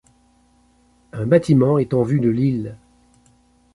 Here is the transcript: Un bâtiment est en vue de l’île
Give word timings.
Un 1.13 1.27
bâtiment 1.27 1.77
est 1.77 1.93
en 1.93 2.01
vue 2.01 2.19
de 2.19 2.29
l’île 2.29 2.75